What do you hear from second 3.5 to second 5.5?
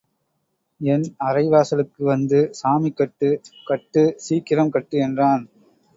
கட்டு சீக்கிரம் கட்டு என்றான்.